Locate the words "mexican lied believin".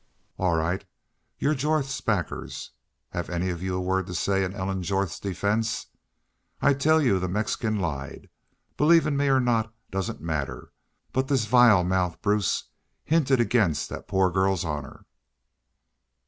7.29-9.15